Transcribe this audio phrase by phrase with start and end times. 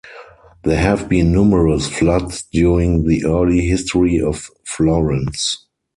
[0.63, 5.67] There have been numerous floods during the early history of Florence.